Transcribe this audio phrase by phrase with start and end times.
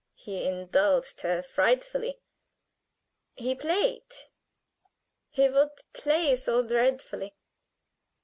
[0.15, 2.19] He indulged her frightfully.
[3.35, 4.01] He played
[5.29, 7.35] he would play so dreadfully.